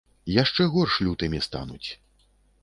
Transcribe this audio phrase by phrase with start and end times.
[0.43, 1.89] Яшчэ горш лютымі стануць.